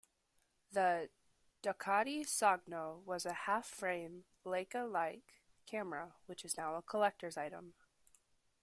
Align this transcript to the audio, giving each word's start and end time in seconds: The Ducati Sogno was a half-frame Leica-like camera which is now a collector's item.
The 0.71 1.11
Ducati 1.61 2.21
Sogno 2.25 3.03
was 3.05 3.23
a 3.23 3.33
half-frame 3.45 4.25
Leica-like 4.43 5.43
camera 5.67 6.15
which 6.25 6.43
is 6.43 6.57
now 6.57 6.73
a 6.75 6.81
collector's 6.81 7.37
item. 7.37 7.75